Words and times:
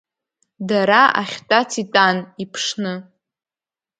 Дара 0.67 1.01
ахьтәац 1.21 1.71
итәан, 1.83 2.17
иԥшны. 2.43 2.93